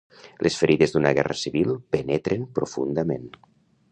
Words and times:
Les 0.45 0.55
ferides 0.61 0.93
d'una 0.95 1.11
guerra 1.17 1.35
civil 1.41 1.69
penetren 1.97 2.47
profundament. 2.59 3.29